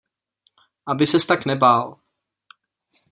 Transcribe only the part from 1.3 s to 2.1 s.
nebál.